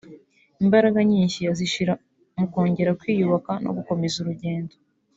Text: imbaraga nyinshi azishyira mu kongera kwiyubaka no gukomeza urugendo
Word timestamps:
imbaraga 0.63 0.99
nyinshi 1.11 1.39
azishyira 1.51 1.93
mu 2.39 2.45
kongera 2.51 2.97
kwiyubaka 2.99 3.51
no 3.63 3.71
gukomeza 3.77 4.15
urugendo 4.19 4.73